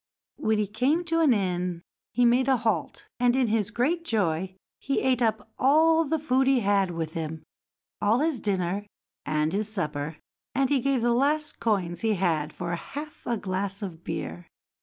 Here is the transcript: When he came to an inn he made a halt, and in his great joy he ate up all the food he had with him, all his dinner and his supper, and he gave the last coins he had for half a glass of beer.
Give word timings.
When 0.37 0.57
he 0.57 0.65
came 0.65 1.03
to 1.03 1.19
an 1.19 1.31
inn 1.31 1.83
he 2.11 2.25
made 2.25 2.47
a 2.47 2.57
halt, 2.57 3.05
and 3.19 3.35
in 3.35 3.45
his 3.45 3.69
great 3.69 4.03
joy 4.03 4.55
he 4.79 4.99
ate 4.99 5.21
up 5.21 5.51
all 5.59 6.05
the 6.05 6.17
food 6.17 6.47
he 6.47 6.61
had 6.61 6.89
with 6.89 7.13
him, 7.13 7.43
all 8.01 8.17
his 8.21 8.39
dinner 8.39 8.87
and 9.27 9.53
his 9.53 9.69
supper, 9.69 10.17
and 10.55 10.71
he 10.71 10.79
gave 10.79 11.03
the 11.03 11.13
last 11.13 11.59
coins 11.59 12.01
he 12.01 12.15
had 12.15 12.51
for 12.51 12.73
half 12.73 13.27
a 13.27 13.37
glass 13.37 13.83
of 13.83 14.03
beer. 14.03 14.47